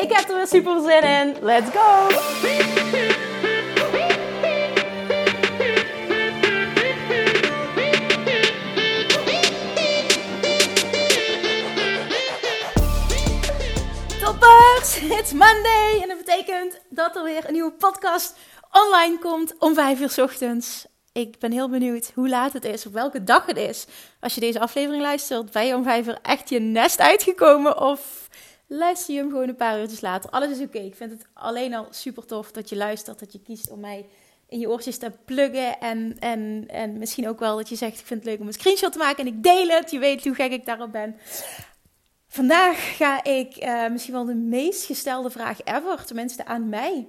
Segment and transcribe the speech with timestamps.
[0.00, 1.36] Ik heb er weer super zin in.
[1.40, 2.08] Let's go!
[14.20, 15.00] Toppers!
[15.18, 16.00] It's Monday!
[16.02, 18.36] En dat betekent dat er weer een nieuwe podcast
[18.72, 20.86] online komt om 5 uur ochtends.
[21.12, 23.86] Ik ben heel benieuwd hoe laat het is, op welke dag het is.
[24.20, 28.28] Als je deze aflevering luistert, ben je om 5 uur echt je nest uitgekomen of
[28.70, 30.30] luister je hem gewoon een paar uurtjes later.
[30.30, 30.78] Alles is oké.
[30.78, 34.06] Ik vind het alleen al super tof dat je luistert, dat je kiest om mij
[34.48, 35.80] in je oortjes te pluggen.
[35.80, 38.52] En, en, en misschien ook wel dat je zegt, ik vind het leuk om een
[38.52, 39.90] screenshot te maken en ik deel het.
[39.90, 41.16] Je weet hoe gek ik daarop ben.
[42.28, 47.08] Vandaag ga ik uh, misschien wel de meest gestelde vraag ever, tenminste aan mij,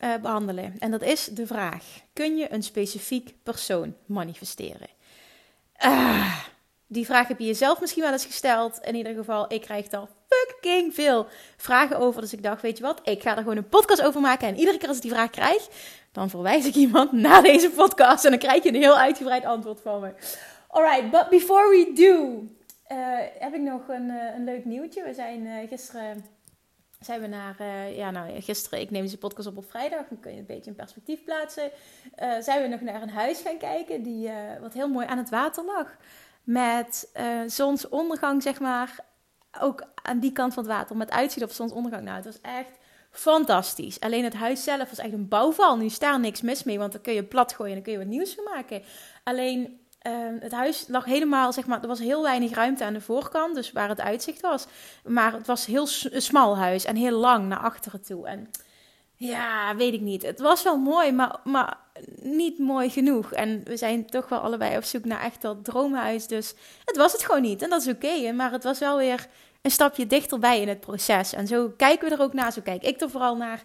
[0.00, 0.74] uh, behandelen.
[0.78, 4.88] En dat is de vraag: kun je een specifiek persoon manifesteren?
[5.84, 6.38] Uh,
[6.86, 8.78] die vraag heb je jezelf misschien wel eens gesteld.
[8.82, 12.20] In ieder geval, ik krijg daar fucking veel vragen over.
[12.20, 14.48] Dus ik dacht, weet je wat, ik ga er gewoon een podcast over maken.
[14.48, 15.68] En iedere keer als ik die vraag krijg,
[16.12, 18.24] dan verwijs ik iemand naar deze podcast.
[18.24, 20.12] En dan krijg je een heel uitgebreid antwoord van me.
[20.68, 22.44] Alright, but before we do,
[22.96, 25.02] uh, heb ik nog een, uh, een leuk nieuwtje.
[25.02, 26.24] We zijn uh, gisteren
[27.00, 30.32] zijn we naar, ja nou gisteren, ik neem deze podcast op op vrijdag, dan kun
[30.32, 31.70] je een beetje in perspectief plaatsen.
[32.40, 35.64] Zijn we nog naar een huis gaan kijken, die, wat heel mooi aan het water
[35.64, 35.96] lag.
[36.46, 37.08] Met
[37.46, 38.98] zonsondergang, zeg maar,
[39.60, 42.04] ook aan die kant van het water, met uitzicht op zonsondergang.
[42.04, 42.70] Nou, het was echt
[43.10, 44.00] fantastisch.
[44.00, 45.76] Alleen het huis zelf was echt een bouwval.
[45.76, 47.92] Nu is daar niks mis mee, want dan kun je plat gooien en dan kun
[47.92, 48.82] je wat nieuws van maken.
[49.24, 53.00] Alleen uh, het huis lag helemaal, zeg maar, er was heel weinig ruimte aan de
[53.00, 54.66] voorkant, dus waar het uitzicht was.
[55.04, 58.26] Maar het was heel smal huis en heel lang naar achteren toe.
[58.26, 58.50] En
[59.16, 60.22] ja, weet ik niet.
[60.22, 61.76] Het was wel mooi, maar, maar
[62.22, 63.32] niet mooi genoeg.
[63.32, 66.26] En we zijn toch wel allebei op zoek naar echt dat droomhuis.
[66.26, 66.54] Dus
[66.84, 67.62] het was het gewoon niet.
[67.62, 68.32] En dat is oké.
[68.32, 69.26] Maar het was wel weer
[69.62, 71.32] een stapje dichterbij in het proces.
[71.32, 72.52] En zo kijken we er ook naar.
[72.52, 73.62] Zo kijk ik er vooral naar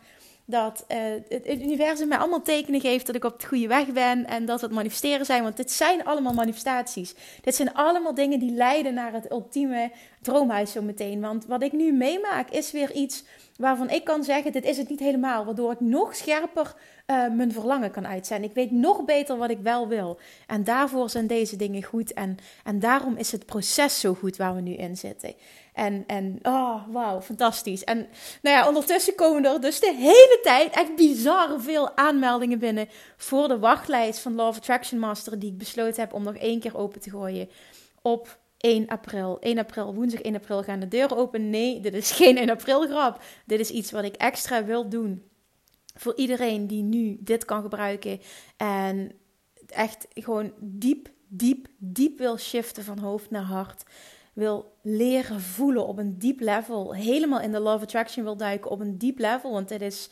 [0.51, 0.97] dat uh,
[1.27, 4.61] het, universum mij allemaal tekenen geeft dat ik op de goede weg ben en dat
[4.61, 5.43] het manifesteren zijn.
[5.43, 7.15] Want dit zijn allemaal manifestaties.
[7.41, 9.91] Dit zijn allemaal dingen die leiden naar het ultieme
[10.21, 11.21] droomhuis zo meteen.
[11.21, 13.23] Want wat ik nu meemaak is weer iets
[13.57, 15.45] waarvan ik kan zeggen: dit is het niet helemaal.
[15.45, 16.75] Waardoor ik nog scherper
[17.07, 18.49] uh, mijn verlangen kan uitzenden.
[18.49, 20.19] Ik weet nog beter wat ik wel wil.
[20.47, 22.13] En daarvoor zijn deze dingen goed.
[22.13, 25.33] En, en daarom is het proces zo goed waar we nu in zitten.
[25.73, 27.83] En, en oh, wauw, fantastisch.
[27.83, 27.97] En
[28.41, 33.47] nou ja, ondertussen komen er dus de hele tijd echt bizarre veel aanmeldingen binnen voor
[33.47, 37.01] de wachtlijst van Love Attraction Master, die ik besloten heb om nog één keer open
[37.01, 37.49] te gooien
[38.01, 39.39] op 1 april.
[39.39, 41.49] 1 april, woensdag 1 april gaan de deuren open.
[41.49, 43.23] Nee, dit is geen 1 april grap.
[43.45, 45.23] Dit is iets wat ik extra wil doen
[45.95, 48.21] voor iedereen die nu dit kan gebruiken.
[48.57, 49.11] En
[49.67, 53.83] echt gewoon diep, diep, diep wil shiften van hoofd naar hart
[54.33, 58.79] wil leren voelen op een diep level, helemaal in de Love Attraction wil duiken op
[58.79, 59.51] een diep level.
[59.51, 60.09] Want dit is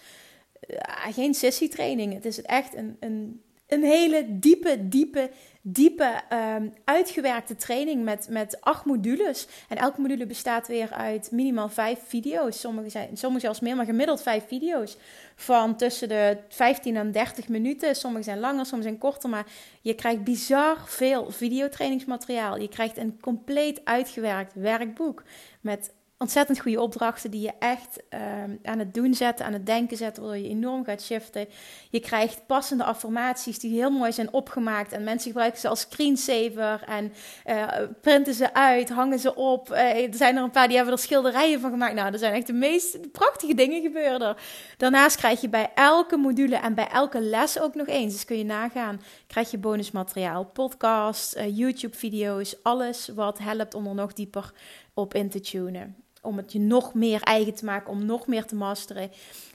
[0.68, 0.78] uh,
[1.14, 2.14] geen sissy training.
[2.14, 5.30] Het is echt een, een, een hele diepe, diepe,
[5.62, 9.48] diepe um, uitgewerkte training met, met acht modules.
[9.68, 12.60] En elke module bestaat weer uit minimaal vijf video's.
[12.60, 14.98] Sommige, zijn, sommige zelfs meer, maar gemiddeld vijf video's.
[15.36, 17.96] Van tussen de 15 en 30 minuten.
[17.96, 19.30] Sommige zijn langer, sommige zijn korter.
[19.30, 19.46] Maar
[19.82, 22.58] je krijgt bizar veel videotrainingsmateriaal.
[22.58, 25.24] Je krijgt een compleet uitgewerkt werkboek.
[25.62, 25.92] Met
[26.22, 28.20] ontzettend goede opdrachten die je echt uh,
[28.64, 31.48] aan het doen zetten, aan het denken zetten, waardoor je enorm gaat shiften.
[31.90, 36.84] Je krijgt passende affirmaties die heel mooi zijn opgemaakt en mensen gebruiken ze als screensaver
[36.86, 37.14] en
[37.46, 37.68] uh,
[38.02, 39.72] printen ze uit, hangen ze op.
[39.72, 41.94] Uh, er zijn er een paar die hebben er schilderijen van gemaakt.
[41.94, 44.36] Nou, er zijn echt de meest prachtige dingen gebeuren.
[44.78, 48.38] Daarnaast krijg je bij elke module en bij elke les ook nog eens, dus kun
[48.38, 54.52] je nagaan, krijg je bonusmateriaal, podcasts, YouTube-video's, alles wat helpt om er nog dieper
[54.94, 58.46] op in te tunen om het je nog meer eigen te maken, om nog meer
[58.46, 59.12] te masteren.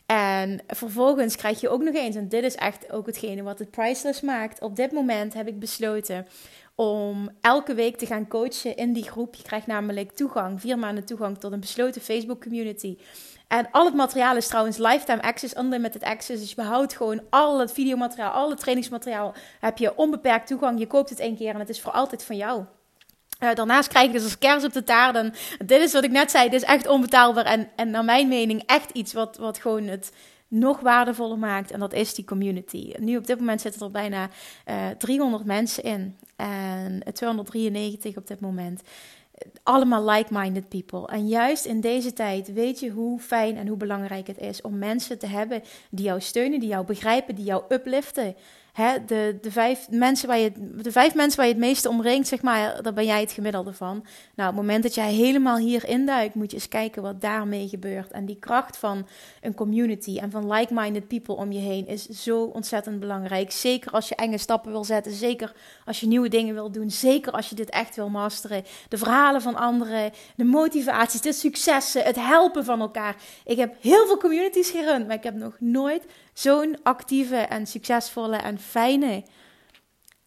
[0.06, 3.70] En vervolgens krijg je ook nog eens, en dit is echt ook hetgene wat het
[3.70, 4.60] priceless maakt.
[4.60, 6.26] Op dit moment heb ik besloten
[6.74, 9.34] om elke week te gaan coachen in die groep.
[9.34, 12.96] Je krijgt namelijk toegang, vier maanden toegang tot een besloten Facebook community.
[13.48, 16.40] En al het materiaal is trouwens lifetime access, unlimited access.
[16.40, 19.34] Dus je behoudt gewoon al het videomateriaal, al het trainingsmateriaal.
[19.60, 20.78] Heb je onbeperkt toegang.
[20.78, 22.64] Je koopt het één keer en het is voor altijd van jou.
[23.40, 25.16] Uh, daarnaast krijg ik dus als kers op de taart.
[25.16, 25.34] En
[25.66, 27.44] dit is wat ik net zei, dit is echt onbetaalbaar.
[27.44, 30.12] En, en naar mijn mening echt iets wat, wat gewoon het
[30.48, 31.70] nog waardevoller maakt.
[31.70, 32.92] En dat is die community.
[32.98, 34.28] Nu op dit moment zitten er bijna
[34.68, 36.16] uh, eh, 300 mensen in.
[36.36, 38.82] En 293 op dit moment.
[39.62, 41.06] Allemaal like-minded people.
[41.06, 44.78] En juist in deze tijd weet je hoe fijn en hoe belangrijk het is om
[44.78, 48.36] mensen te hebben die jou steunen, die jou begrijpen, die jou upliften
[48.74, 52.42] de, de, vijf mensen waar je, de vijf mensen waar je het meeste omringt, zeg
[52.42, 54.06] maar, daar ben jij het gemiddelde van.
[54.34, 57.68] Nou, op het moment dat jij helemaal hier induikt, moet je eens kijken wat daarmee
[57.68, 58.10] gebeurt.
[58.10, 59.06] En die kracht van
[59.40, 63.52] een community en van like-minded people om je heen is zo ontzettend belangrijk.
[63.52, 65.52] Zeker als je enge stappen wil zetten, zeker
[65.84, 68.64] als je nieuwe dingen wil doen, zeker als je dit echt wil masteren.
[68.88, 73.16] De verhalen van anderen, de motivaties, de successen, het helpen van elkaar.
[73.44, 76.04] Ik heb heel veel communities gerund, maar ik heb nog nooit
[76.34, 79.24] zo'n actieve en succesvolle en fijne.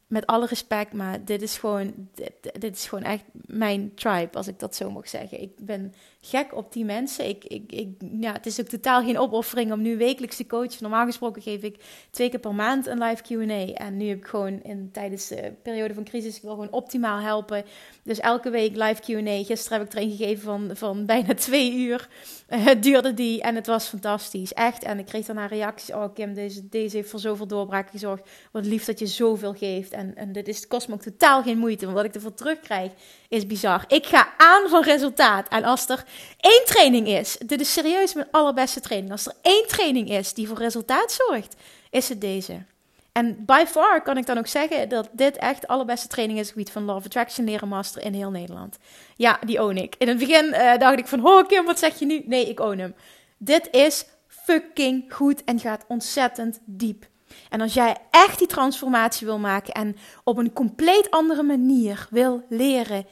[0.08, 4.48] Met alle respect, maar dit is gewoon, dit, dit, is gewoon echt mijn tribe, als
[4.48, 5.42] ik dat zo mag zeggen.
[5.42, 7.28] Ik ben gek op die mensen.
[7.28, 10.78] Ik, ik, ik, ja, het is ook totaal geen opoffering om nu wekelijks te coachen.
[10.80, 13.74] Normaal gesproken geef ik twee keer per maand een live Q&A.
[13.74, 17.20] En nu heb ik gewoon in, tijdens de periode van crisis, ik wil gewoon optimaal
[17.20, 17.64] helpen.
[18.04, 19.44] Dus elke week live Q&A.
[19.44, 22.10] Gisteren heb ik er een gegeven van, van bijna twee uur.
[22.50, 24.54] Uh, het duurde die en het was fantastisch.
[24.54, 24.84] Echt.
[24.84, 25.94] En ik kreeg daarna reacties.
[25.94, 28.30] Oh Kim, deze, deze heeft voor zoveel doorbraak gezorgd.
[28.52, 29.92] Wat lief dat je zoveel geeft.
[29.92, 31.86] En, en dit is, kost me ook totaal geen moeite.
[31.86, 32.92] Want wat ik ervoor terugkrijg
[33.30, 33.84] is bizar.
[33.88, 35.48] Ik ga aan van resultaat.
[35.48, 36.06] En als er
[36.40, 39.12] één training is, dit is serieus mijn allerbeste training.
[39.12, 41.56] Als er één training is die voor resultaat zorgt,
[41.90, 42.66] is het deze.
[43.12, 46.50] En by far kan ik dan ook zeggen dat dit echt de allerbeste training is
[46.50, 48.78] gebied van of Attraction leren master in heel Nederland.
[49.16, 49.96] Ja, die own ik.
[49.98, 52.24] In het begin uh, dacht ik van, oh Kim, wat zeg je nu?
[52.26, 52.96] Nee, ik own hem.
[53.38, 57.08] Dit is fucking goed en gaat ontzettend diep.
[57.50, 62.46] En als jij echt die transformatie wil maken en op een compleet andere manier wil
[62.50, 63.06] leren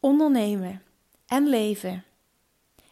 [0.00, 0.82] ondernemen
[1.26, 2.04] en leven.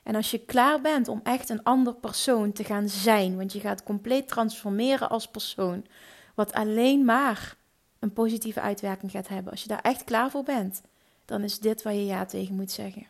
[0.08, 3.60] En als je klaar bent om echt een ander persoon te gaan zijn, want je
[3.60, 5.86] gaat compleet transformeren als persoon,
[6.34, 7.56] wat alleen maar
[7.98, 9.52] een positieve uitwerking gaat hebben.
[9.52, 10.80] Als je daar echt klaar voor bent,
[11.24, 13.06] dan is dit waar je ja tegen moet zeggen.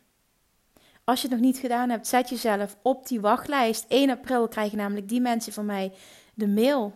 [1.04, 3.84] Als je het nog niet gedaan hebt, zet jezelf op die wachtlijst.
[3.88, 5.92] 1 april krijgen namelijk die mensen van mij
[6.34, 6.94] de mail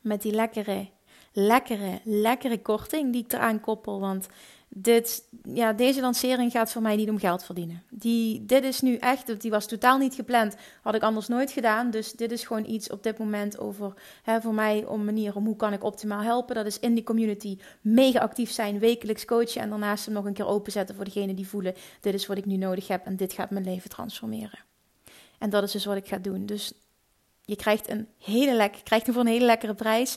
[0.00, 0.88] met die lekkere,
[1.32, 4.00] lekkere, lekkere korting die ik eraan koppel.
[4.00, 4.26] Want
[4.68, 7.82] dit, ja, deze lancering gaat voor mij niet om geld verdienen.
[7.90, 10.56] Die, dit is nu echt, die was totaal niet gepland.
[10.82, 11.90] Had ik anders nooit gedaan.
[11.90, 13.92] Dus dit is gewoon iets op dit moment over
[14.22, 16.54] hè, voor mij om manier om hoe kan ik optimaal helpen.
[16.54, 20.32] Dat is in die community mega actief zijn, wekelijks coachen en daarnaast hem nog een
[20.32, 23.32] keer openzetten voor degenen die voelen: dit is wat ik nu nodig heb en dit
[23.32, 24.58] gaat mijn leven transformeren.
[25.38, 26.46] En dat is dus wat ik ga doen.
[26.46, 26.72] Dus
[27.42, 30.16] je krijgt een hele lekker, krijgt hem voor een hele lekkere prijs.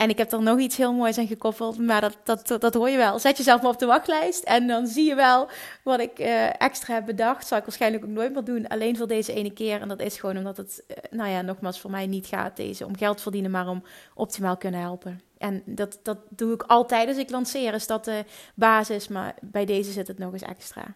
[0.00, 2.88] En ik heb er nog iets heel moois aan gekoppeld, maar dat, dat, dat hoor
[2.88, 3.18] je wel.
[3.18, 5.48] Zet jezelf maar op de wachtlijst en dan zie je wel
[5.82, 7.46] wat ik uh, extra heb bedacht.
[7.46, 9.80] Zal ik waarschijnlijk ook nooit meer doen, alleen voor deze ene keer.
[9.80, 12.86] En dat is gewoon omdat het, uh, nou ja, nogmaals voor mij niet gaat deze
[12.86, 13.82] om geld verdienen, maar om
[14.14, 15.20] optimaal kunnen helpen.
[15.38, 18.24] En dat, dat doe ik altijd als ik lanceer, is dat de
[18.54, 20.94] basis, maar bij deze zit het nog eens extra.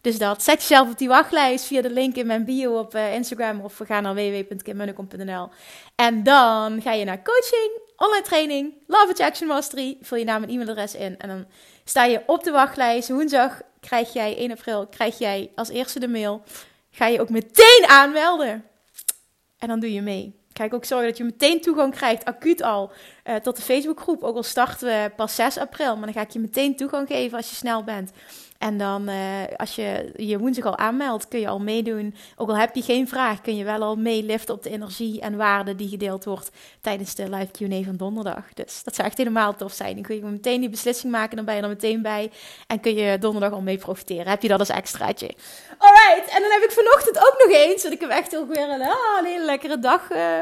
[0.00, 3.14] Dus dat, zet jezelf op die wachtlijst via de link in mijn bio op uh,
[3.14, 5.48] Instagram of ga naar www.kimmunnekom.nl.
[5.94, 9.96] En dan ga je naar coaching, online training, Love Attraction Mastery.
[10.00, 11.46] Vul je naam en e-mailadres in en dan
[11.84, 13.08] sta je op de wachtlijst.
[13.08, 16.42] Woensdag krijg jij, 1 april, krijg jij als eerste de mail.
[16.90, 18.64] Ga je ook meteen aanmelden.
[19.58, 20.44] En dan doe je mee.
[20.52, 22.92] Kijk ook zorgen dat je meteen toegang krijgt, acuut al,
[23.24, 24.22] uh, tot de Facebookgroep.
[24.22, 27.36] Ook al starten we pas 6 april, maar dan ga ik je meteen toegang geven
[27.36, 28.10] als je snel bent.
[28.58, 32.14] En dan, uh, als je je woensdag al aanmeldt, kun je al meedoen.
[32.36, 35.36] Ook al heb je geen vraag, kun je wel al meeliften op de energie en
[35.36, 38.44] waarde die gedeeld wordt tijdens de live QA van donderdag.
[38.54, 39.94] Dus dat zou echt helemaal tof zijn.
[39.94, 42.30] Dan kun je meteen die beslissing maken, dan ben je er meteen bij.
[42.66, 44.28] En kun je donderdag al mee profiteren.
[44.28, 45.30] Heb je dat als extraatje?
[45.78, 48.68] Alright, en dan heb ik vanochtend ook nog eens, want ik heb echt heel weer
[48.68, 50.38] een, ah, een hele lekkere dag uh, uh,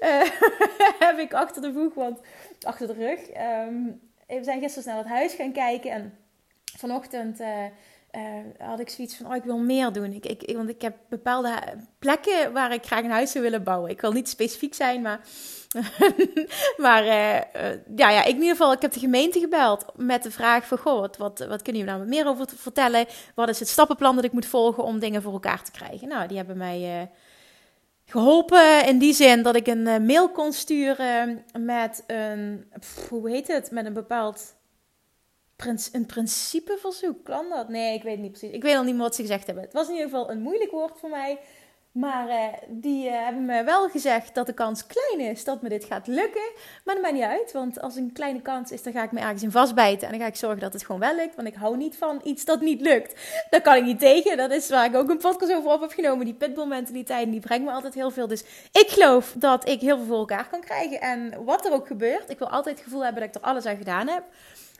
[1.08, 2.20] heb ik achter de voeg, want
[2.62, 3.18] achter de rug.
[3.66, 6.18] Um, we zijn gisteren naar het huis gaan kijken en
[6.76, 7.64] vanochtend uh,
[8.12, 8.22] uh,
[8.58, 10.12] had ik zoiets van, oh, ik wil meer doen.
[10.12, 11.52] Ik, ik, want ik heb bepaalde
[11.98, 13.90] plekken waar ik graag een huis zou willen bouwen.
[13.90, 15.20] Ik wil niet specifiek zijn, maar...
[16.76, 17.40] maar uh,
[17.96, 20.78] ja, ja, ik in ieder geval, ik heb de gemeente gebeld met de vraag van,
[20.78, 23.06] goh, wat, wat, wat kunnen jullie nou meer over vertellen?
[23.34, 26.08] Wat is het stappenplan dat ik moet volgen om dingen voor elkaar te krijgen?
[26.08, 27.10] Nou, die hebben mij
[28.06, 32.70] geholpen in die zin dat ik een mail kon sturen met een,
[33.08, 34.54] hoe heet het, met een bepaald
[35.66, 37.24] een principeverzoek.
[37.24, 37.68] Kan dat?
[37.68, 38.50] Nee, ik weet niet precies.
[38.50, 39.64] Ik weet al niet meer wat ze gezegd hebben.
[39.64, 41.38] Het was in ieder geval een moeilijk woord voor mij.
[41.92, 45.68] Maar uh, die uh, hebben me wel gezegd dat de kans klein is dat me
[45.68, 46.50] dit gaat lukken.
[46.84, 49.20] Maar dat maakt niet uit, want als een kleine kans is, dan ga ik me
[49.20, 50.06] ergens in vastbijten.
[50.06, 52.20] En dan ga ik zorgen dat het gewoon wel lukt, want ik hou niet van
[52.24, 53.20] iets dat niet lukt.
[53.50, 54.36] Daar kan ik niet tegen.
[54.36, 56.24] Dat is waar ik ook een podcast over op heb genomen.
[56.24, 58.26] Die pitbull mentaliteit, die brengt me altijd heel veel.
[58.26, 61.00] Dus ik geloof dat ik heel veel voor elkaar kan krijgen.
[61.00, 63.66] En wat er ook gebeurt, ik wil altijd het gevoel hebben dat ik er alles
[63.66, 64.22] aan gedaan heb.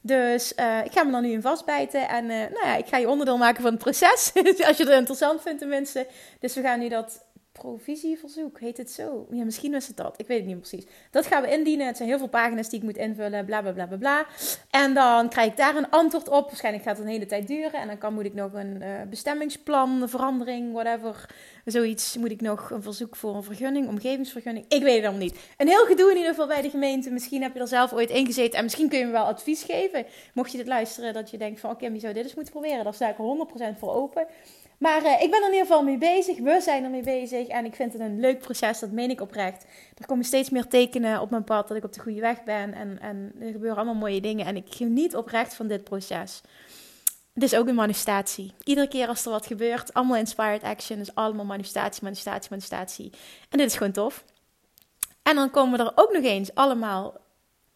[0.03, 2.09] Dus uh, ik ga me dan nu in vastbijten.
[2.09, 4.33] En uh, nou ja, ik ga je onderdeel maken van het proces.
[4.69, 6.07] Als je het interessant vindt tenminste.
[6.41, 7.25] Dus we gaan nu dat
[7.59, 9.27] provisieverzoek, heet het zo?
[9.31, 10.15] Ja, misschien is het dat.
[10.17, 10.85] Ik weet het niet precies.
[11.11, 11.87] Dat gaan we indienen.
[11.87, 14.27] Het zijn heel veel pagina's die ik moet invullen, bla bla bla bla.
[14.71, 16.47] En dan krijg ik daar een antwoord op.
[16.47, 17.81] Waarschijnlijk gaat het een hele tijd duren.
[17.81, 21.27] En dan kan, moet ik nog een uh, bestemmingsplan, een verandering, whatever.
[21.65, 24.65] Zoiets moet ik nog een verzoek voor een vergunning, omgevingsvergunning.
[24.69, 25.39] Ik weet het allemaal niet.
[25.57, 27.11] Een heel gedoe in ieder geval bij de gemeente.
[27.11, 28.59] Misschien heb je er zelf ooit in gezeten.
[28.59, 30.07] En misschien kun je me wel advies geven.
[30.35, 32.53] Mocht je dit luisteren, dat je denkt van oké, okay, wie zou dit eens moeten
[32.53, 32.85] proberen.
[32.85, 34.27] Daar sta ik er 100% voor open.
[34.79, 36.39] Maar uh, ik ben er in ieder geval mee bezig.
[36.39, 37.47] We zijn er mee bezig.
[37.47, 38.79] En ik vind het een leuk proces.
[38.79, 39.65] Dat meen ik oprecht.
[39.97, 42.75] Er komen steeds meer tekenen op mijn pad dat ik op de goede weg ben.
[42.75, 44.47] En, en er gebeuren allemaal mooie dingen.
[44.47, 46.41] En ik geniet oprecht van dit proces.
[47.35, 48.53] Het is ook een manifestatie.
[48.65, 50.99] Iedere keer als er wat gebeurt, allemaal inspired action.
[50.99, 53.11] Dus allemaal manifestatie, manifestatie, manifestatie.
[53.49, 54.25] En dit is gewoon tof.
[55.23, 57.17] En dan komen er ook nog eens allemaal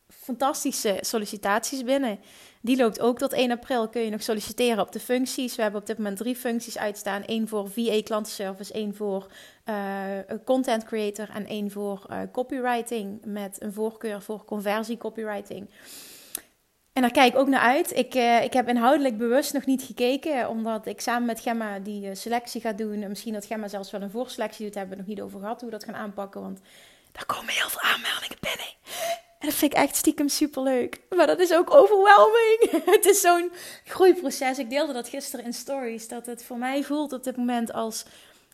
[0.09, 2.21] fantastische sollicitaties binnen.
[2.65, 3.89] Die loopt ook tot 1 april.
[3.89, 5.57] Kun je nog solliciteren op de functies.
[5.57, 7.25] We hebben op dit moment drie functies uitstaan.
[7.25, 9.27] één voor VA klantenservice, één voor
[9.69, 9.77] uh,
[10.45, 13.25] content creator en één voor uh, copywriting.
[13.25, 15.71] Met een voorkeur voor conversie copywriting.
[16.93, 17.97] En daar kijk ik ook naar uit.
[17.97, 22.15] Ik, uh, ik heb inhoudelijk bewust nog niet gekeken, omdat ik samen met Gemma die
[22.15, 23.03] selectie ga doen.
[23.03, 25.61] En misschien dat Gemma zelfs wel een voorselectie doet, hebben we nog niet over gehad
[25.61, 26.41] hoe we dat gaan aanpakken.
[26.41, 26.61] Want
[27.13, 28.71] daar komen heel veel aanmeldingen binnen.
[29.43, 31.01] En dat vind ik echt stiekem super leuk.
[31.17, 32.71] Maar dat is ook overwhelming.
[32.97, 33.53] het is zo'n
[33.85, 34.59] groeiproces.
[34.59, 36.09] Ik deelde dat gisteren in stories.
[36.09, 38.05] Dat het voor mij voelt op dit moment als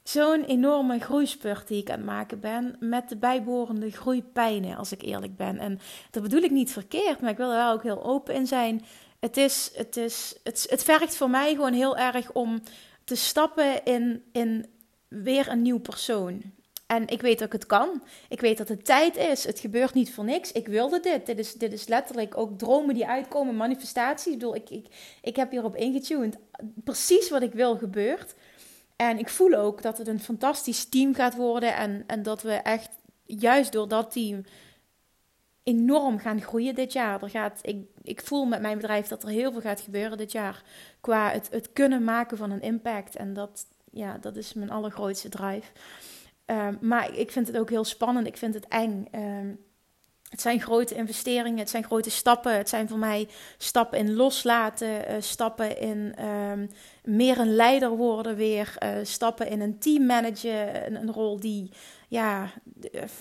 [0.02, 2.76] zo'n enorme groeispurt die ik aan het maken ben.
[2.80, 5.58] Met de bijbehorende groeipijnen, als ik eerlijk ben.
[5.58, 5.80] En
[6.10, 8.84] dat bedoel ik niet verkeerd, maar ik wil er wel ook heel open in zijn.
[9.20, 12.62] Het, is, het, is, het, het vergt voor mij gewoon heel erg om
[13.04, 14.66] te stappen in, in
[15.08, 16.42] weer een nieuw persoon.
[16.88, 18.02] En ik weet dat ik het kan.
[18.28, 19.44] Ik weet dat het tijd is.
[19.44, 20.52] Het gebeurt niet voor niks.
[20.52, 21.26] Ik wilde dit.
[21.26, 24.32] Dit is, dit is letterlijk ook dromen die uitkomen, manifestaties.
[24.32, 24.86] Ik bedoel, ik, ik,
[25.22, 26.36] ik heb hierop ingetuned.
[26.84, 28.34] Precies wat ik wil gebeurt.
[28.96, 31.76] En ik voel ook dat het een fantastisch team gaat worden.
[31.76, 32.90] En, en dat we echt
[33.24, 34.44] juist door dat team
[35.62, 37.22] enorm gaan groeien dit jaar.
[37.22, 40.32] Er gaat, ik, ik voel met mijn bedrijf dat er heel veel gaat gebeuren dit
[40.32, 40.62] jaar.
[41.00, 43.16] Qua het, het kunnen maken van een impact.
[43.16, 45.70] En dat, ja, dat is mijn allergrootste drive.
[46.48, 48.26] Ehm, maar ik vind het ook heel spannend.
[48.26, 49.06] Ik vind het eng.
[49.10, 49.54] Ehm,
[50.28, 52.56] het zijn grote investeringen, het zijn grote stappen.
[52.56, 53.28] Het zijn voor mij
[53.58, 56.70] stappen in loslaten, uh, stappen in um,
[57.04, 61.72] meer een leider worden weer, uh, stappen in een team managen, een, rol die
[62.08, 62.50] ja,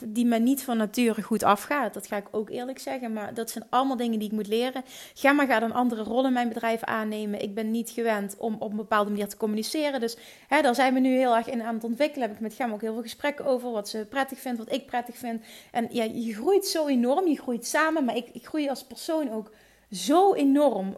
[0.06, 1.94] die me niet van nature goed afgaat.
[1.94, 3.14] Dat ga ik ook eerlijk zeggen.
[3.14, 4.84] Maar dat zijn allemaal dingen die ik moet leren.
[5.14, 7.42] Gemma gaat een andere rol in mijn bedrijf aannemen.
[7.42, 10.00] Ik ben niet gewend om op een bepaalde manier te communiceren.
[10.00, 10.18] Dus
[10.48, 12.28] hè, daar zijn we nu heel erg in aan het ontwikkelen.
[12.28, 13.72] Heb ik met Gemma ook heel veel gesprekken over.
[13.72, 15.44] Wat ze prettig vindt, wat ik prettig vind.
[15.72, 17.28] En ja, je groeit zo enorm.
[17.28, 18.06] Je groeit samen.
[18.06, 19.52] Maar ik, ik groei als persoon ook
[19.92, 20.98] zo enorm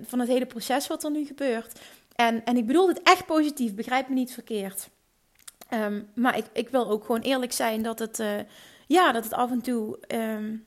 [0.00, 1.80] van het hele proces wat er nu gebeurt.
[2.14, 3.74] En, en ik bedoel het echt positief.
[3.74, 4.88] Begrijp me niet verkeerd.
[5.74, 8.38] Um, maar ik, ik wil ook gewoon eerlijk zijn dat het, uh,
[8.86, 10.66] ja, dat het af en toe um,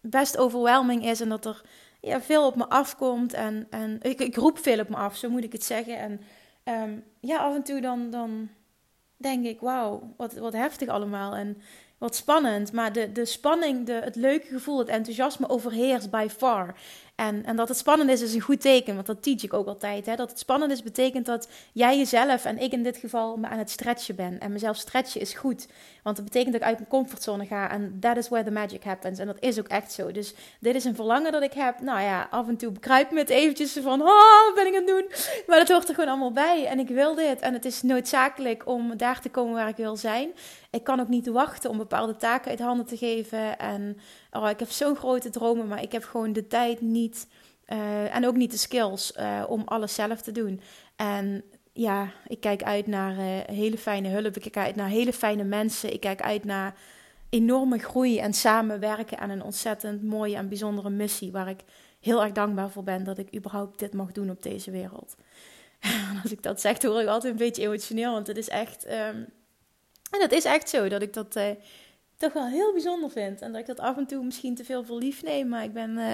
[0.00, 1.20] best overwhelming is.
[1.20, 1.62] En dat er
[2.00, 3.32] ja, veel op me afkomt.
[3.32, 5.98] En, en ik, ik roep veel op me af, zo moet ik het zeggen.
[5.98, 6.20] En
[6.82, 8.48] um, ja, af en toe dan, dan
[9.16, 11.34] denk ik, wauw, wat, wat heftig allemaal.
[11.34, 11.62] En
[11.98, 12.72] wat spannend.
[12.72, 16.74] Maar de, de spanning, de, het leuke gevoel, het enthousiasme overheerst by far.
[17.14, 18.94] En, en dat het spannend is, is een goed teken.
[18.94, 20.06] Want dat teach ik ook altijd.
[20.06, 20.16] Hè?
[20.16, 23.58] Dat het spannend is, betekent dat jij jezelf, en ik in dit geval, me aan
[23.58, 24.40] het stretchen ben.
[24.40, 25.66] En mezelf stretchen is goed.
[26.02, 27.70] Want dat betekent dat ik uit mijn comfortzone ga.
[27.70, 29.18] En that is where the magic happens.
[29.18, 30.12] En dat is ook echt zo.
[30.12, 31.80] Dus dit is een verlangen dat ik heb.
[31.80, 34.00] Nou ja, af en toe bekruipt me het eventjes van...
[34.02, 35.06] Oh, wat ben ik aan het doen?
[35.46, 36.66] Maar dat hoort er gewoon allemaal bij.
[36.66, 37.40] En ik wil dit.
[37.40, 40.32] En het is noodzakelijk om daar te komen waar ik wil zijn.
[40.70, 43.58] Ik kan ook niet wachten om bepaalde taken uit handen te geven.
[43.58, 43.98] En
[44.36, 47.26] oh, ik heb zo'n grote dromen, maar ik heb gewoon de tijd niet.
[47.68, 50.60] Uh, en ook niet de skills uh, om alles zelf te doen.
[50.96, 54.36] En ja, ik kijk uit naar uh, hele fijne hulp.
[54.36, 55.92] Ik kijk uit naar hele fijne mensen.
[55.92, 56.74] Ik kijk uit naar
[57.28, 61.32] enorme groei en samenwerken aan een ontzettend mooie en bijzondere missie.
[61.32, 61.60] Waar ik
[62.00, 65.14] heel erg dankbaar voor ben dat ik überhaupt dit mag doen op deze wereld.
[66.22, 68.12] Als ik dat zeg, hoor ik altijd een beetje emotioneel.
[68.12, 68.86] Want het is echt.
[68.86, 69.26] Um,
[70.10, 71.36] en dat is echt zo, dat ik dat
[72.24, 73.40] toch wel heel bijzonder vind.
[73.42, 75.48] En dat ik dat af en toe misschien te veel voor lief neem.
[75.48, 76.12] Maar ik ben uh,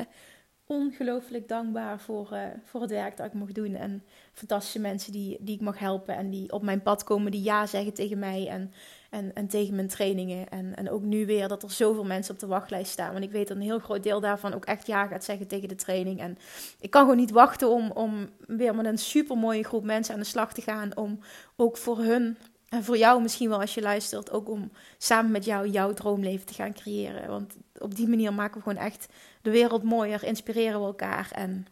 [0.67, 3.75] ongelooflijk dankbaar voor, uh, voor het werk dat ik mag doen.
[3.75, 6.17] En fantastische mensen die, die ik mag helpen.
[6.17, 8.49] En die op mijn pad komen, die ja zeggen tegen mij.
[8.49, 8.73] En,
[9.11, 10.49] en, en tegen mijn trainingen.
[10.49, 13.13] En, en ook nu weer dat er zoveel mensen op de wachtlijst staan.
[13.13, 15.69] Want ik weet dat een heel groot deel daarvan ook echt ja gaat zeggen tegen
[15.69, 16.21] de training.
[16.21, 16.39] En
[16.81, 20.21] ik kan gewoon niet wachten om, om weer met een super mooie groep mensen aan
[20.21, 20.97] de slag te gaan.
[20.97, 21.19] Om
[21.57, 22.37] ook voor hun
[22.71, 26.47] en voor jou misschien wel als je luistert, ook om samen met jou jouw droomleven
[26.47, 27.29] te gaan creëren.
[27.29, 29.07] Want op die manier maken we gewoon echt
[29.43, 31.29] de wereld mooier, inspireren we elkaar.
[31.33, 31.67] En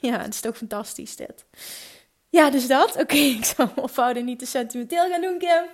[0.00, 1.44] ja, het is toch fantastisch dit.
[2.34, 2.96] Ja, dus dat.
[2.96, 5.64] Oké, ik zal ophouden niet te sentimenteel gaan doen, Kim.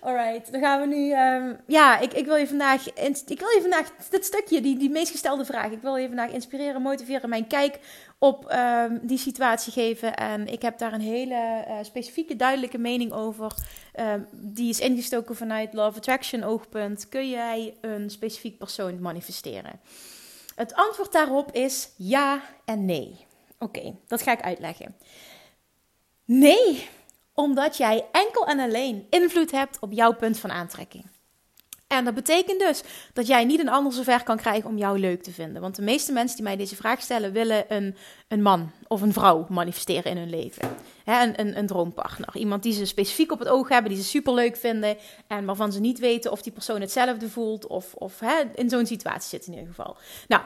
[0.00, 1.12] Alright, dan gaan we nu...
[1.12, 2.88] Um, ja, ik, ik wil je vandaag...
[3.26, 5.70] Ik wil je vandaag dit stukje, die, die meest gestelde vraag.
[5.70, 7.78] Ik wil je vandaag inspireren, motiveren, mijn kijk
[8.18, 10.16] op um, die situatie geven.
[10.16, 13.54] En ik heb daar een hele uh, specifieke, duidelijke mening over.
[14.00, 17.08] Um, die is ingestoken vanuit Love Attraction oogpunt.
[17.08, 19.80] Kun jij een specifiek persoon manifesteren?
[20.54, 23.26] Het antwoord daarop is ja en nee.
[23.58, 24.96] Oké, dat ga ik uitleggen.
[26.24, 26.88] Nee,
[27.34, 31.04] omdat jij enkel en alleen invloed hebt op jouw punt van aantrekking.
[31.88, 35.22] En dat betekent dus dat jij niet een ander zover kan krijgen om jou leuk
[35.22, 35.62] te vinden.
[35.62, 37.96] Want de meeste mensen die mij deze vraag stellen, willen een,
[38.28, 40.68] een man of een vrouw manifesteren in hun leven.
[41.04, 42.36] een, een, een droompartner.
[42.36, 44.96] Iemand die ze specifiek op het oog hebben, die ze super leuk vinden.
[45.26, 47.66] En waarvan ze niet weten of die persoon hetzelfde voelt.
[47.66, 48.20] Of, of
[48.54, 49.96] in zo'n situatie zit in ieder geval.
[50.26, 50.42] Nou,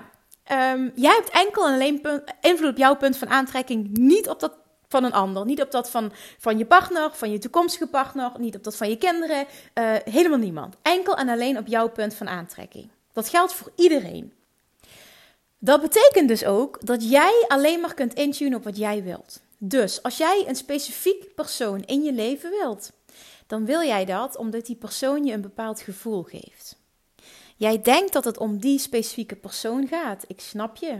[0.52, 3.96] um, jij hebt enkel en alleen invloed op jouw punt van aantrekking.
[3.96, 4.61] Niet op dat
[4.92, 5.44] van een ander.
[5.44, 8.88] Niet op dat van, van je partner, van je toekomstige partner, niet op dat van
[8.88, 9.46] je kinderen.
[9.74, 10.76] Uh, helemaal niemand.
[10.82, 12.88] Enkel en alleen op jouw punt van aantrekking.
[13.12, 14.32] Dat geldt voor iedereen.
[15.58, 19.40] Dat betekent dus ook dat jij alleen maar kunt intunen op wat jij wilt.
[19.58, 22.92] Dus als jij een specifiek persoon in je leven wilt,
[23.46, 26.76] dan wil jij dat omdat die persoon je een bepaald gevoel geeft.
[27.56, 30.24] Jij denkt dat het om die specifieke persoon gaat.
[30.26, 30.98] Ik snap je.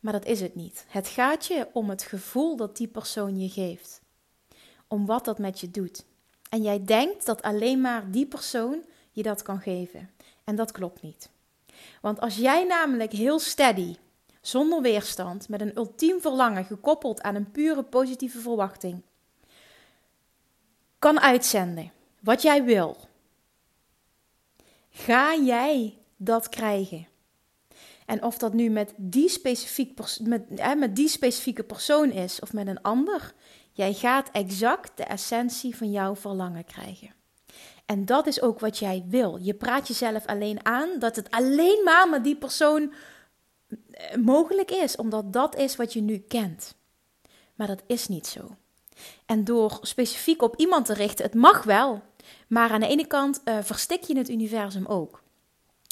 [0.00, 0.84] Maar dat is het niet.
[0.88, 4.00] Het gaat je om het gevoel dat die persoon je geeft.
[4.86, 6.04] Om wat dat met je doet.
[6.50, 10.10] En jij denkt dat alleen maar die persoon je dat kan geven.
[10.44, 11.28] En dat klopt niet.
[12.00, 13.96] Want als jij namelijk heel steady,
[14.40, 19.02] zonder weerstand, met een ultiem verlangen gekoppeld aan een pure positieve verwachting,
[20.98, 22.96] kan uitzenden wat jij wil,
[24.90, 27.06] ga jij dat krijgen.
[28.06, 32.52] En of dat nu met die, specifiek met, hè, met die specifieke persoon is of
[32.52, 33.32] met een ander,
[33.72, 37.14] jij gaat exact de essentie van jouw verlangen krijgen.
[37.86, 39.36] En dat is ook wat jij wil.
[39.36, 42.92] Je praat jezelf alleen aan dat het alleen maar met die persoon
[43.90, 46.74] eh, mogelijk is, omdat dat is wat je nu kent.
[47.54, 48.56] Maar dat is niet zo.
[49.26, 52.02] En door specifiek op iemand te richten, het mag wel,
[52.48, 55.22] maar aan de ene kant uh, verstik je het universum ook.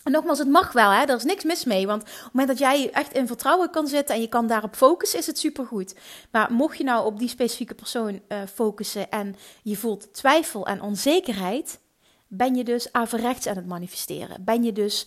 [0.07, 1.05] En nogmaals, het mag wel, hè?
[1.05, 1.87] er is niks mis mee.
[1.87, 4.77] Want op het moment dat jij echt in vertrouwen kan zitten en je kan daarop
[4.77, 5.95] focussen, is het supergoed.
[6.31, 10.81] Maar mocht je nou op die specifieke persoon uh, focussen en je voelt twijfel en
[10.81, 11.81] onzekerheid,
[12.29, 14.45] ben je dus averechts aan het manifesteren.
[14.45, 15.07] Ben je dus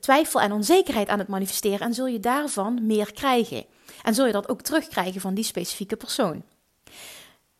[0.00, 3.64] twijfel en onzekerheid aan het manifesteren en zul je daarvan meer krijgen.
[4.02, 6.42] En zul je dat ook terugkrijgen van die specifieke persoon.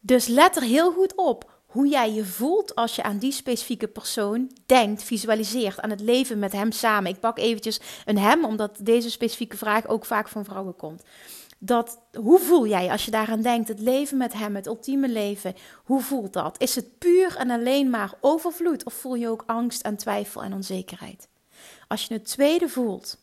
[0.01, 3.89] Dus let er heel goed op hoe jij je voelt als je aan die specifieke
[3.89, 7.11] persoon denkt, visualiseert, aan het leven met hem samen.
[7.11, 11.03] Ik pak eventjes een hem, omdat deze specifieke vraag ook vaak van vrouwen komt.
[11.59, 15.55] Dat, hoe voel jij als je daaraan denkt, het leven met hem, het ultieme leven,
[15.85, 16.61] hoe voelt dat?
[16.61, 20.55] Is het puur en alleen maar overvloed of voel je ook angst en twijfel en
[20.55, 21.29] onzekerheid?
[21.89, 23.19] Als je het tweede voelt,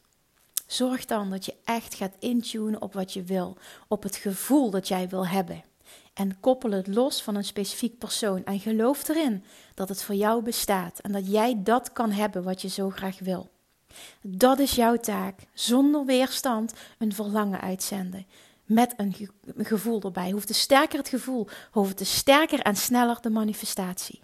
[0.67, 3.57] zorg dan dat je echt gaat intunen op wat je wil,
[3.87, 5.63] op het gevoel dat jij wil hebben.
[6.19, 8.43] En koppel het los van een specifiek persoon.
[8.43, 12.61] En geloof erin dat het voor jou bestaat en dat jij dat kan hebben wat
[12.61, 13.49] je zo graag wil.
[14.21, 15.39] Dat is jouw taak.
[15.53, 18.25] Zonder weerstand een verlangen uitzenden.
[18.63, 19.15] Met een
[19.57, 20.31] gevoel erbij.
[20.31, 24.21] Hoe te sterker het gevoel, hoe te sterker en sneller de manifestatie.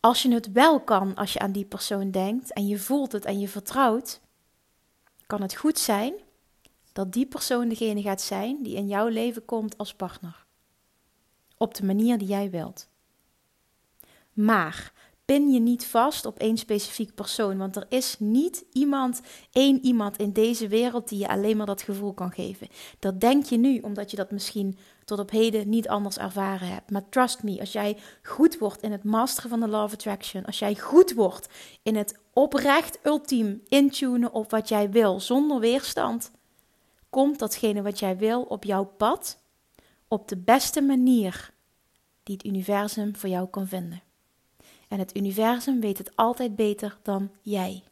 [0.00, 3.24] Als je het wel kan als je aan die persoon denkt en je voelt het
[3.24, 4.20] en je vertrouwt,
[5.26, 6.14] kan het goed zijn
[6.96, 10.46] dat die persoon degene gaat zijn die in jouw leven komt als partner.
[11.56, 12.88] Op de manier die jij wilt.
[14.32, 14.92] Maar
[15.24, 19.20] pin je niet vast op één specifiek persoon, want er is niet iemand,
[19.52, 22.68] één iemand in deze wereld die je alleen maar dat gevoel kan geven.
[22.98, 26.90] Dat denk je nu, omdat je dat misschien tot op heden niet anders ervaren hebt.
[26.90, 30.44] Maar trust me, als jij goed wordt in het masteren van de Law of Attraction,
[30.44, 31.48] als jij goed wordt
[31.82, 36.30] in het oprecht ultiem intunen op wat jij wil, zonder weerstand,
[37.10, 39.38] komt datgene wat jij wil op jouw pad
[40.08, 41.50] op de beste manier
[42.22, 44.02] die het universum voor jou kan vinden.
[44.88, 47.82] En het universum weet het altijd beter dan jij.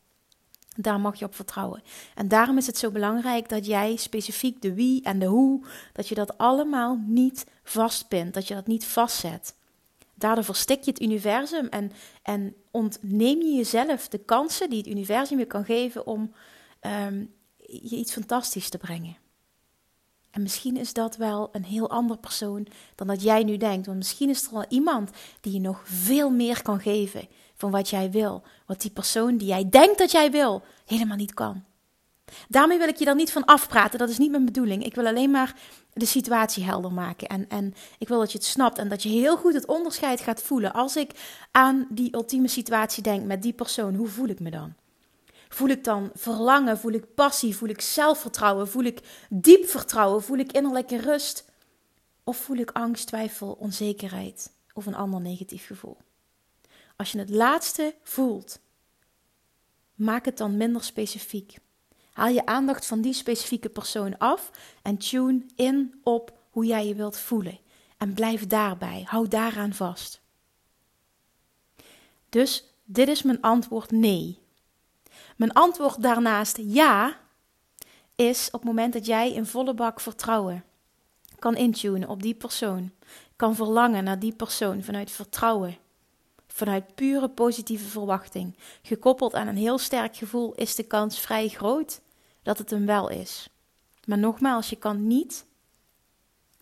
[0.77, 1.83] Daar mag je op vertrouwen.
[2.15, 6.09] En daarom is het zo belangrijk dat jij specifiek de wie en de hoe, dat
[6.09, 9.55] je dat allemaal niet vastpint, dat je dat niet vastzet.
[10.15, 15.39] Daardoor verstik je het universum en, en ontneem je jezelf de kansen die het universum
[15.39, 16.33] je kan geven om
[16.81, 17.33] um,
[17.83, 19.17] je iets fantastisch te brengen.
[20.31, 23.87] En misschien is dat wel een heel ander persoon dan dat jij nu denkt.
[23.87, 25.11] Want misschien is er wel iemand
[25.41, 28.43] die je nog veel meer kan geven van wat jij wil.
[28.67, 31.65] Wat die persoon die jij denkt dat jij wil, helemaal niet kan.
[32.49, 33.99] Daarmee wil ik je dan niet van afpraten.
[33.99, 34.85] Dat is niet mijn bedoeling.
[34.85, 35.55] Ik wil alleen maar
[35.93, 37.29] de situatie helder maken.
[37.29, 40.21] En, en ik wil dat je het snapt en dat je heel goed het onderscheid
[40.21, 40.73] gaat voelen.
[40.73, 41.11] Als ik
[41.51, 44.75] aan die ultieme situatie denk met die persoon, hoe voel ik me dan?
[45.55, 46.79] Voel ik dan verlangen?
[46.79, 47.57] Voel ik passie?
[47.57, 48.69] Voel ik zelfvertrouwen?
[48.69, 50.23] Voel ik diep vertrouwen?
[50.23, 51.45] Voel ik innerlijke rust?
[52.25, 55.97] Of voel ik angst, twijfel, onzekerheid of een ander negatief gevoel?
[56.97, 58.61] Als je het laatste voelt,
[59.95, 61.59] maak het dan minder specifiek.
[62.13, 64.51] Haal je aandacht van die specifieke persoon af
[64.83, 67.59] en tune in op hoe jij je wilt voelen.
[67.97, 69.03] En blijf daarbij.
[69.07, 70.21] Hou daaraan vast.
[72.29, 74.43] Dus dit is mijn antwoord nee.
[75.37, 77.17] Mijn antwoord daarnaast ja
[78.15, 80.65] is op het moment dat jij in volle bak vertrouwen
[81.39, 82.93] kan intunen op die persoon,
[83.37, 85.77] kan verlangen naar die persoon vanuit vertrouwen,
[86.47, 92.01] vanuit pure positieve verwachting, gekoppeld aan een heel sterk gevoel, is de kans vrij groot
[92.43, 93.49] dat het hem wel is.
[94.05, 95.45] Maar nogmaals, je kan niet.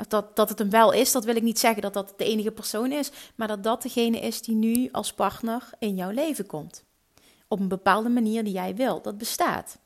[0.09, 2.51] Dat, dat het hem wel is, dat wil ik niet zeggen dat dat de enige
[2.51, 6.85] persoon is, maar dat dat degene is die nu als partner in jouw leven komt
[7.53, 9.03] op een bepaalde manier die jij wil.
[9.03, 9.79] Dat bestaat.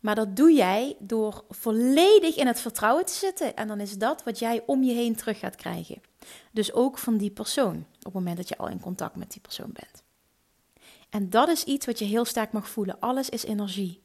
[0.00, 3.56] Maar dat doe jij door volledig in het vertrouwen te zitten.
[3.56, 6.00] En dan is dat wat jij om je heen terug gaat krijgen.
[6.50, 9.40] Dus ook van die persoon, op het moment dat je al in contact met die
[9.40, 10.02] persoon bent.
[11.10, 13.00] En dat is iets wat je heel sterk mag voelen.
[13.00, 14.02] Alles is energie.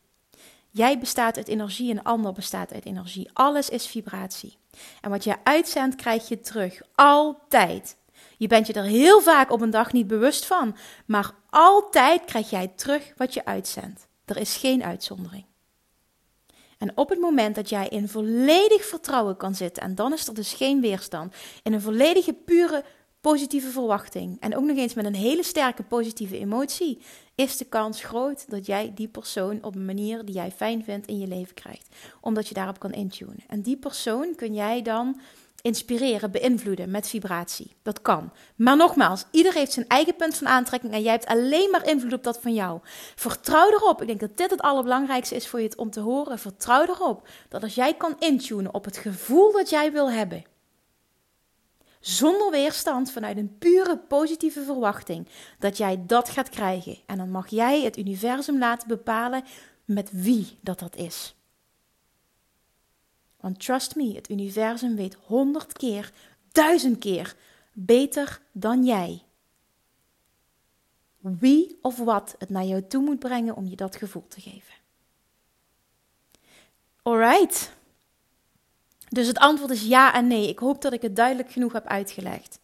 [0.70, 3.30] Jij bestaat uit energie en ander bestaat uit energie.
[3.34, 4.58] Alles is vibratie.
[5.02, 6.82] En wat je uitzendt, krijg je terug.
[6.96, 7.98] Altijd.
[8.38, 12.50] Je bent je er heel vaak op een dag niet bewust van, maar altijd krijg
[12.50, 14.08] jij terug wat je uitzendt.
[14.26, 15.46] Er is geen uitzondering.
[16.78, 20.34] En op het moment dat jij in volledig vertrouwen kan zitten, en dan is er
[20.34, 22.84] dus geen weerstand, in een volledige pure
[23.22, 27.02] positieve verwachting en ook nog eens met een hele sterke positieve emotie,
[27.36, 31.08] is de kans groot dat jij die persoon op een manier die jij fijn vindt
[31.08, 31.96] in je leven krijgt.
[32.22, 33.44] Omdat je daarop kan intunen.
[33.48, 35.20] En die persoon kun jij dan
[35.62, 37.76] inspireren, beïnvloeden met vibratie.
[37.82, 38.32] Dat kan.
[38.56, 42.14] Maar nogmaals, ieder heeft zijn eigen punt van aantrekking en jij hebt alleen maar invloed
[42.14, 42.80] op dat van jou.
[43.16, 44.02] Vertrouw erop.
[44.02, 46.40] Ik denk dat dit het allerbelangrijkste is voor je om te horen.
[46.40, 50.44] Vertrouw erop dat als jij kan intunen op het gevoel dat jij wil hebben,
[52.00, 55.28] zonder weerstand vanuit een pure positieve verwachting,
[55.60, 56.98] dat jij dat gaat krijgen.
[57.06, 59.44] En dan mag jij het universum laten bepalen
[59.86, 61.37] met wie dat dat is.
[63.40, 66.12] Want trust me, het universum weet honderd keer,
[66.52, 67.36] duizend keer
[67.74, 69.22] beter dan jij.
[71.18, 74.74] Wie of wat het naar jou toe moet brengen om je dat gevoel te geven.
[77.02, 77.72] Alright.
[79.10, 80.50] Dus het antwoord is ja en nee.
[80.50, 82.60] Ik hoop dat ik het duidelijk genoeg heb uitgelegd.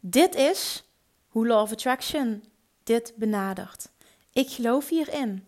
[0.00, 0.84] Dit is
[1.28, 2.44] hoe Law of Attraction
[2.82, 3.88] dit benadert.
[4.32, 5.46] Ik geloof hierin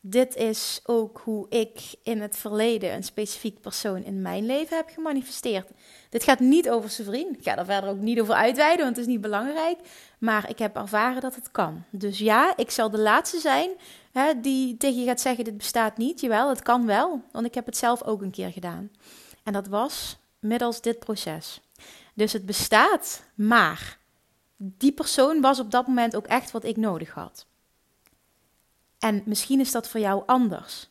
[0.00, 4.88] dit is ook hoe ik in het verleden een specifiek persoon in mijn leven heb
[4.88, 5.70] gemanifesteerd.
[6.08, 7.32] Dit gaat niet over zijn.
[7.32, 9.78] Ik ga er verder ook niet over uitweiden, want het is niet belangrijk.
[10.18, 11.84] Maar ik heb ervaren dat het kan.
[11.90, 13.70] Dus ja, ik zal de laatste zijn
[14.12, 16.20] hè, die tegen je gaat zeggen: dit bestaat niet.
[16.20, 17.22] Jawel, het kan wel.
[17.32, 18.90] Want ik heb het zelf ook een keer gedaan.
[19.42, 21.60] En dat was middels dit proces.
[22.14, 23.98] Dus het bestaat, maar
[24.56, 27.46] die persoon was op dat moment ook echt wat ik nodig had.
[29.00, 30.88] En misschien is dat voor jou anders.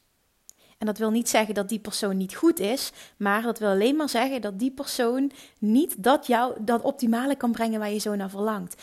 [0.77, 3.95] En dat wil niet zeggen dat die persoon niet goed is, maar dat wil alleen
[3.95, 8.15] maar zeggen dat die persoon niet dat jou dat optimale kan brengen waar je zo
[8.15, 8.81] naar verlangt.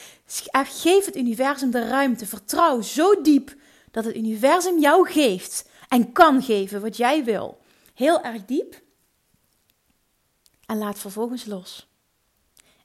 [0.52, 3.54] Geef het universum de ruimte, vertrouw zo diep
[3.90, 7.58] dat het universum jou geeft en kan geven wat jij wil.
[7.94, 8.82] Heel erg diep.
[10.66, 11.88] En laat vervolgens los.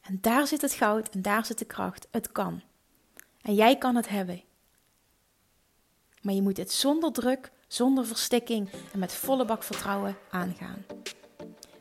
[0.02, 2.08] En daar zit het goud en daar zit de kracht.
[2.12, 2.62] Het kan.
[3.42, 4.42] En jij kan het hebben.
[6.22, 10.86] Maar je moet het zonder druk, zonder verstikking en met volle bak vertrouwen aangaan.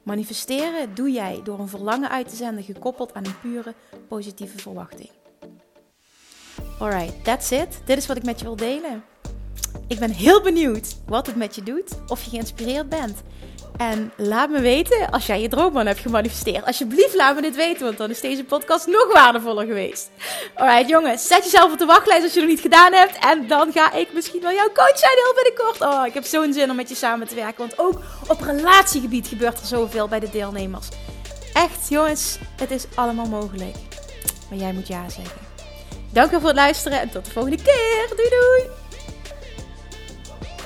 [0.02, 3.74] Manifesteren doe jij door een verlangen uit te zenden gekoppeld aan een pure
[4.08, 5.10] positieve verwachting.
[6.78, 7.80] Alright, that's it.
[7.84, 9.04] Dit is wat ik met je wil delen.
[9.86, 13.22] Ik ben heel benieuwd wat het met je doet, of je geïnspireerd bent.
[13.76, 16.64] En laat me weten als jij je droomman hebt gemanifesteerd.
[16.64, 20.10] Alsjeblieft, laat me dit weten, want dan is deze podcast nog waardevoller geweest.
[20.54, 23.18] Alright, jongens, zet jezelf op de wachtlijst als je het nog niet gedaan hebt.
[23.24, 25.80] En dan ga ik misschien wel jouw coach zijn heel binnenkort.
[25.80, 27.58] Oh, ik heb zo'n zin om met je samen te werken.
[27.58, 30.88] Want ook op relatiegebied gebeurt er zoveel bij de deelnemers.
[31.52, 33.76] Echt, jongens, het is allemaal mogelijk.
[34.48, 35.40] Maar jij moet ja zeggen.
[36.12, 38.06] Dank voor het luisteren en tot de volgende keer.
[38.16, 38.79] Doei doei!